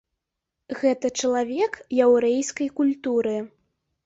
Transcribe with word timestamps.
Гэта 0.79 1.11
чалавек 1.23 1.77
яўрэйскай 1.99 2.71
культуры. 2.81 3.37